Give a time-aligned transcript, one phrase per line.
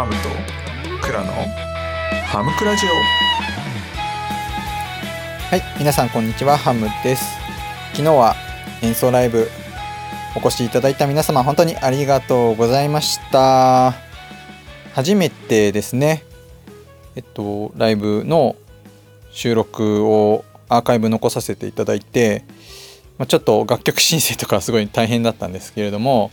[0.00, 0.18] ハムと
[1.06, 1.30] クラの
[2.24, 2.88] ハムクラジオ。
[5.50, 6.56] はい皆さんこんにちは。
[6.56, 7.36] ハムです。
[7.92, 8.34] 昨日は
[8.80, 9.50] 演奏ライブ
[10.34, 13.92] お越しいただいた皆様本当にありがとうございました。
[14.94, 16.24] 初めてですね。
[17.14, 18.56] えっとライブの
[19.32, 22.46] 収録をアーカイブ残させていただいて、
[23.18, 26.30] ま、ちょっと楽曲申請とかすごい大変だったんですけれども、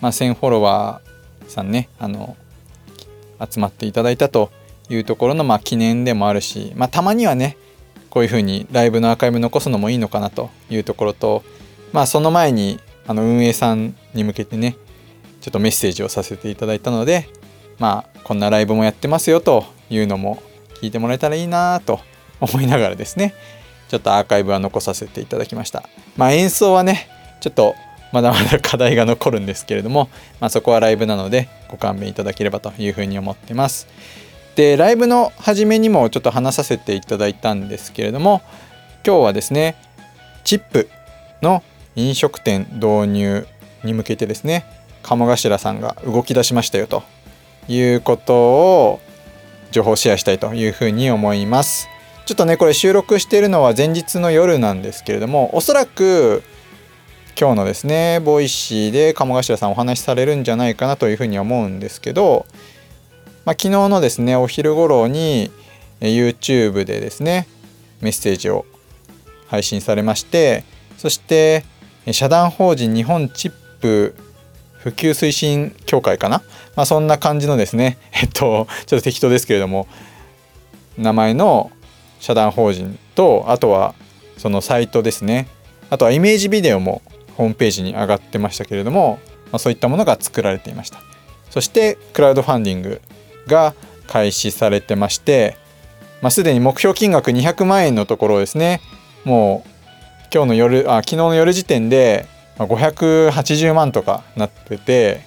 [0.00, 2.36] まあ、1000フォロワーさんねあの
[3.48, 4.50] 集まっていただいたと
[4.88, 7.56] いうところのまあ記念でもあるし、まあ、たまにはね
[8.10, 11.42] こういうふうにライブのアーカイブ残すのもいいのかなというところと
[11.92, 14.76] まあその前にあの運営さんに向けてね
[15.40, 17.28] ちょっとメッセージをさせていただいたので
[17.78, 20.42] まあこんなライブもやってますよというのも
[20.80, 22.00] 聞いてもらえたらいいなと
[22.40, 23.34] 思いながらですね
[23.88, 25.82] ちょっとアーカイブは残させていただきました。
[26.16, 27.08] まあ演奏はね
[27.40, 27.74] ちょっと
[28.12, 30.08] まだまだ課題が残るんですけれども、
[30.40, 33.86] まあ、そこはライブなのでご勘弁いただければというふうに思ってます。
[34.56, 38.42] でライブの初めにもちょっと話させていただいたんですけれども
[39.06, 39.76] 今日はですね
[40.44, 40.88] チップ
[41.40, 41.62] の
[41.96, 43.46] 飲食店導入
[43.84, 44.64] に向けてですね
[45.02, 47.04] 鴨頭さんが動き出しましたよと
[47.68, 49.00] いうことを
[49.70, 51.88] 情報シェアしたいというふうに思います。
[52.26, 56.44] ちょっとねこれ収録しているのは前日の夜なんですけれどもおそらく
[57.40, 62.44] 今日のですね Voicy で鴨頭さんお話しされるんじゃないかなというふうに思うんですけど、
[63.46, 65.50] まあ、昨日のですねお昼頃に
[66.00, 67.48] YouTube でですね
[68.02, 68.66] メッセージを
[69.46, 70.64] 配信されまして
[70.98, 71.64] そして
[72.12, 74.14] 社団法人日本チップ
[74.80, 76.42] 普及推進協会かな、
[76.76, 79.88] まあ、そんな感じのですねえっとちょっと適当ですけれども
[80.98, 81.72] 名前の
[82.18, 83.94] 社団法人とあとは
[84.36, 85.48] そのサイトですね。
[85.90, 87.02] あとはイメージビデオも
[87.36, 91.00] ホームページに上がってましたけれども、まあ、そういったものが作られていました。
[91.50, 93.00] そしてクラウドファンディング
[93.46, 93.74] が
[94.06, 95.56] 開始されてまして、
[96.22, 98.80] まあ、すでに目標金額200万円のところですね。
[99.24, 99.70] もう
[100.32, 102.26] 今日の夜あ昨日の夜時点で
[102.56, 105.22] 580万とかなってて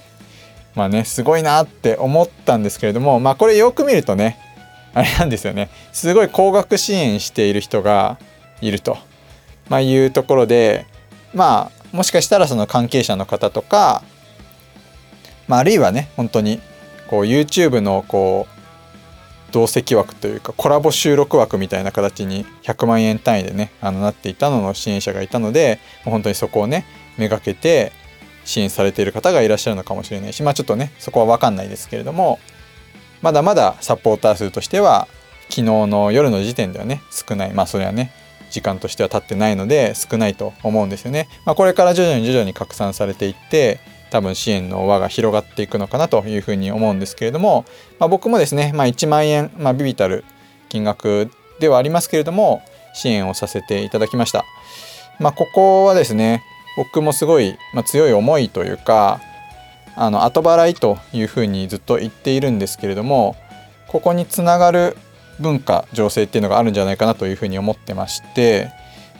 [0.75, 4.39] まあねすごいなって思ったんですけれどもまあこれよく見るとね
[4.93, 5.69] あれなんですよね。
[5.91, 8.17] すごい高額支援している人が
[8.61, 8.97] いると、
[9.67, 10.85] まあ、いうところで
[11.33, 14.03] まあもしかしたらその関係者の方とか、
[15.47, 16.59] まあ、あるいはね本当に
[17.07, 18.53] こう YouTube のこう
[19.53, 26.85] 同席枠というかコラボ収録枠みたいな形に100万円単位でねあのなっていたのの支援者がいたので本当にそこをね
[27.17, 27.91] めがけて
[28.45, 32.39] 支援されている方がいらっしゃるのかもしれないしまあちょっとねそこは分かんないですけれども
[33.21, 35.07] まだまだサポーター数としては
[35.49, 37.53] 昨日の夜の時点ではね少ない。
[37.53, 38.11] まあそれはね
[38.53, 41.27] 時間としては経ってないので少ないと思うんですよね。
[41.43, 43.79] まあ、これから徐々に徐々に拡散されていって
[44.11, 47.65] 多分支援の輪が広がっていくのかなというふうに思うんですけれども、
[47.97, 50.23] まあ、僕もですね、まあ、1万円、まあ、ビビたる
[50.69, 52.61] 金額ではありますけれども
[52.93, 54.45] 支援をさせていただきました。
[55.19, 56.43] まあ、ここはですね
[56.77, 59.19] 僕もすごい、まあ、強い思いというか
[59.95, 63.35] あの後払いというふうにずっと言っているんですけれども
[63.87, 64.95] ここにつながる
[65.39, 68.71] 文化情勢っていうのがあるんじゃないかなというふうに思ってまして、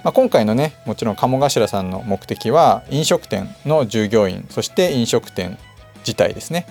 [0.04, 5.58] まあ、今回のねもちろん鴨頭さんの目的は飲食店の従業員そして飲食店
[6.00, 6.68] 自体ですね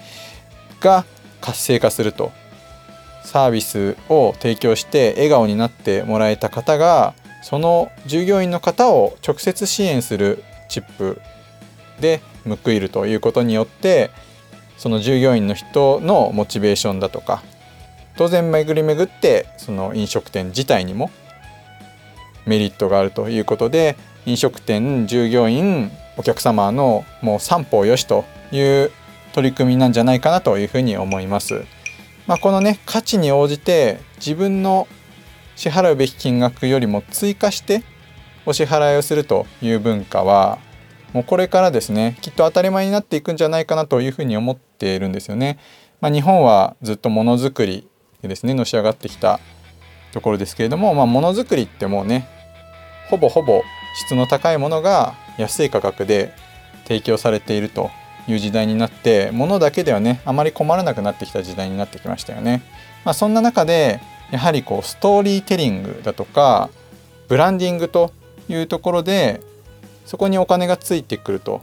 [0.81, 1.05] が
[1.41, 2.33] 活性化すると。
[3.25, 11.21] サービスを提供して笑顔になってもらえた方がその従業員の方を直接支援するチップ
[12.01, 14.11] で報いるということによって
[14.77, 17.43] その従業員の人のモチベーションだとか
[18.17, 21.11] 当然巡り巡ってその飲食店自体にも
[22.47, 23.97] メリットがあるということで
[24.27, 28.91] 飲食店従業員お客様のもう三方よしという
[29.33, 31.65] 取り組みなんじゃないかなというふうに思います。
[32.27, 34.87] まあ、このね価値に応じて自分の
[35.57, 37.83] 支払うべき金額よりも追加して
[38.47, 40.59] お支払いをするという文化は
[41.13, 45.59] もうこれからですねきっと当たり前になっていくんじゃないかなというふうに思っているんですよね。
[46.01, 47.89] まあ、日本はずっとものづくり
[48.23, 49.41] でですねのし上がってきた
[50.13, 52.29] ところですけれどもまあものづくりってもうね
[53.09, 53.63] ほぼほぼ
[53.95, 56.33] 質の高いものが安い価格で
[56.85, 57.91] 提供されていると
[58.29, 62.63] いう時代になって物だけではねあまり困らなくなってきた時代になってきましたよね。
[63.05, 66.71] まあ、そんな中でやはりこうストーリーテリングだとか
[67.29, 68.13] ブランディングと
[68.49, 69.41] いうところで
[70.07, 71.63] そこにお金がついてくると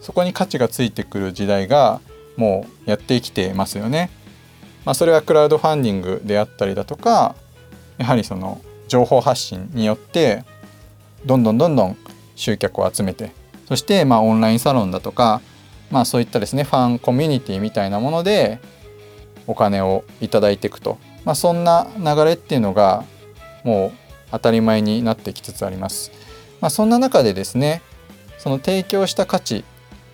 [0.00, 2.00] そこに価値がついてくる時代が
[2.36, 4.10] もうやってきてますよね。
[4.84, 7.34] まあ、それはクラウドファンディングであったりだとか
[7.98, 10.44] やはりその情報発信によって
[11.24, 11.96] どんどんどんどん
[12.34, 13.32] 集客を集めて
[13.68, 15.40] そしてまあオンラインサロンだとか
[15.90, 18.60] まあそういったですねファンコミュニティみたいなもので
[19.46, 23.04] お金をいただいていくと、まあ、そんな流れっていうのが
[23.64, 23.92] もう
[24.30, 26.10] 当たり前になってきつつあります。
[26.60, 27.82] まあ、そんな中でですね
[28.38, 29.64] その提供した価値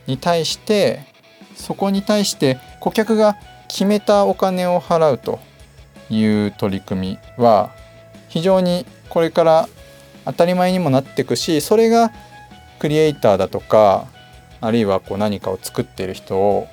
[0.06, 1.04] に対して
[1.54, 3.36] そこに対して顧客が
[3.68, 5.38] 決めたお金を払うと
[6.10, 7.70] いう取り組みは
[8.28, 9.68] 非常にこれから
[10.24, 12.12] 当たり前にもなっていくしそれが
[12.78, 14.06] クリエイターだとか
[14.60, 16.66] あるいはこう何かを作っている人を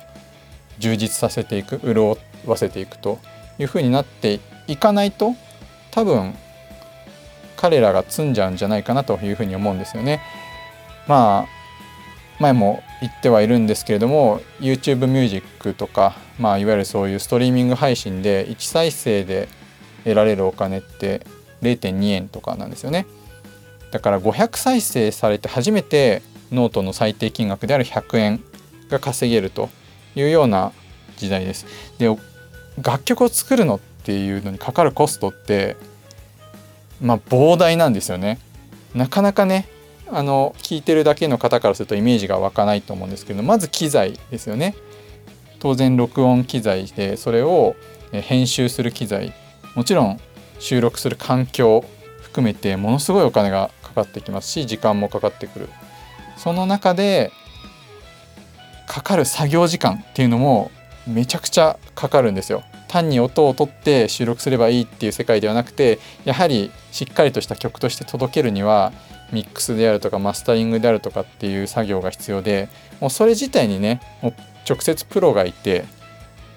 [0.78, 2.16] 充実させていく潤
[2.46, 3.18] わせていくと
[3.58, 5.34] いうふうになっていかないと
[5.90, 6.34] 多分
[7.56, 10.20] 彼らが積んじゃうんじゃないかなというふうに思うんですよね。
[11.06, 11.55] まあ
[12.38, 19.48] 前も言ってはいるんですけれども YouTube Music とか、まあ、いわゆるそういうストリーミング配信で1再生で
[20.04, 21.26] 得られるお金って
[21.62, 23.06] 0.2円とかなんですよね。
[23.90, 26.22] だから500再生されて初めて
[26.52, 28.44] ノートの最低金額である100円
[28.88, 29.70] が稼げると
[30.14, 30.72] いうような
[31.16, 31.66] 時代です。
[31.98, 32.14] で
[32.82, 35.76] 楽曲を作るのっていうのにかかるコストって
[37.00, 38.38] まあ膨大なんですよね。
[38.94, 39.68] なかなかね
[40.08, 44.74] あの聞いてるだけの方からするとイメージが湧かないと思うんですけどまず機材ですよね。
[45.58, 47.74] 当然録音機材でそれを
[48.12, 49.32] 編集する機材
[49.74, 50.20] もちろん
[50.58, 51.84] 収録する環境
[52.22, 55.68] 含めてものすごいお金がかかってきますし時間もかかってくる
[56.36, 57.32] その中で
[58.86, 60.70] かかる作業時間っていうのも
[61.06, 68.92] めちゃくちゃかかるんですよ単に音を取って収録すればいいっていう世界ではなくてやはりしっかりとした曲として届けるには
[69.32, 72.68] ミックスであるとかマスタリングであるとかっていう作業が必要で
[73.00, 74.34] もうそれ自体にねもう
[74.68, 75.84] 直接プロがいて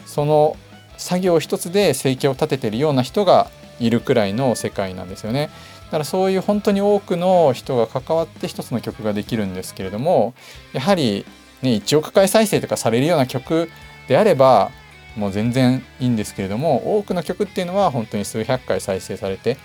[0.06, 0.56] その
[0.98, 3.50] 作業一つで生計を立ててるような人が
[3.80, 5.50] いるくらいの世界なんですよね。
[5.86, 10.36] だからそういう本当に多くの人が関わって一つの曲ができるんですけれども
[10.72, 11.26] やはり、
[11.64, 13.72] ね、1億回再生とかされるような曲
[14.08, 14.70] であれば
[15.16, 19.58] もう全然いいんですけれども多くの曲っていうのは本当に数百回再生されて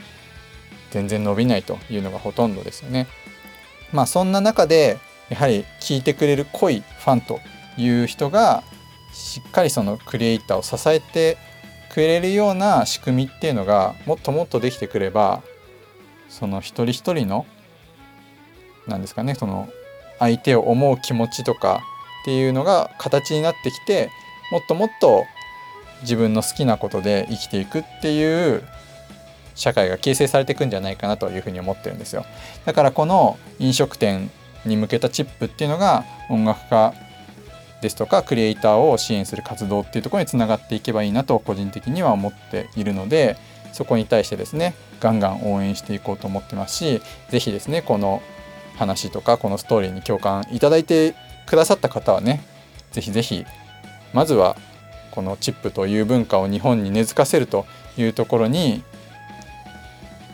[0.95, 3.09] 全然伸びないというのがほとんどですよね。
[3.93, 4.99] まあそんな中で
[5.29, 7.41] やはり聴いてくれる濃いファンと
[7.77, 8.63] いう人が
[9.13, 11.37] しっかりそのクリエイターを支えて
[11.93, 15.43] くれるような仕組みっていうのがもっともっとできてくれば
[16.29, 17.45] その一人一人の
[18.87, 19.69] 何ですかねその
[20.21, 21.83] 相手を思う気持ちとか
[22.23, 24.11] っていうのが形になってきて
[24.53, 25.25] もっともっと
[26.03, 28.63] 自分の好きなことで生きていくっていう
[29.55, 32.25] 社会が形成されていくんじゃないかなというふうに思ってるんですよ。
[32.65, 34.31] だからこの飲食店
[34.65, 36.95] に向けたチップっていうのが音楽家
[37.81, 43.37] ですとかクリエイターを支援する活動っていうところにつながっていけばいいなと個人的には思っているので
[43.73, 48.23] そこに対してですねガンガン応援していこうと思ってますし是非ですねこの
[48.77, 51.15] 話とかこのストーリーに共感いただいて
[51.47, 52.43] くださった方はね
[52.93, 53.45] 是非是非
[54.15, 54.57] まずは
[55.11, 57.67] このチップという文化を日本に根付かせると
[57.99, 58.83] いうところに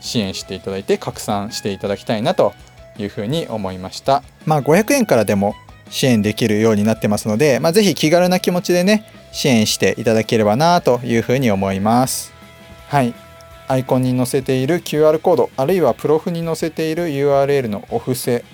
[0.00, 2.52] 支援していただいて拡散していただきたいなと
[2.98, 4.22] いうふうに思いました。
[4.46, 5.54] まあ500円からでも
[5.90, 12.32] 支援できるようになってますので、まあ、ぜひ気軽な気持ちでね支援していただければなというふうに思います。
[12.88, 13.14] はい。
[13.68, 18.44] アイコンに載せている QR コードあるいはプロフに載せている URL のお布施。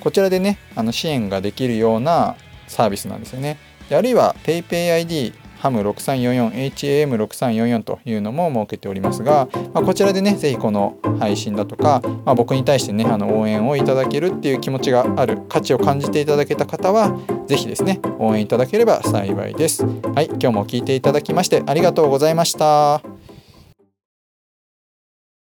[0.00, 2.36] こちらでねあの支援ができるような
[2.68, 3.58] サービスなんですよね。
[3.88, 19.86] であるいは PayPayID ハム6344 HAM6344 というのも設けておりますが、まあ、こちらでね是非この配信だとか、まあ、僕に対してねあの応援をいただけるっていう気持ちがある価値を感じていただけた方は是非ですね応援いただければ幸いです。
[19.86, 23.11] はい今日も聞いていただきましてありがとうございました。